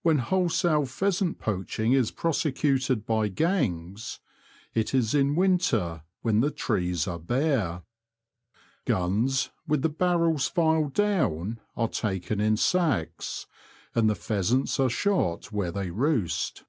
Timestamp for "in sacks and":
12.40-14.08